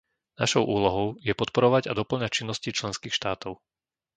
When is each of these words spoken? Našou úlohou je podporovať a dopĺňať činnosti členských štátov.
Našou 0.41 0.63
úlohou 0.77 1.07
je 1.27 1.33
podporovať 1.41 1.83
a 1.87 1.93
dopĺňať 1.99 2.31
činnosti 2.41 2.69
členských 2.79 3.13
štátov. 3.19 3.53